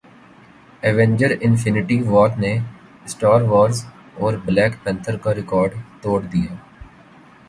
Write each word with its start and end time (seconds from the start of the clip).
Avenger Infinity 0.83 1.97
وارنے 2.03 2.53
Star 3.05 3.41
Wars 3.51 3.83
اور 4.19 4.33
Black 4.45 4.83
Panther 4.83 5.17
کاریکارڈ 5.23 5.71
توڑدیا 6.01 6.53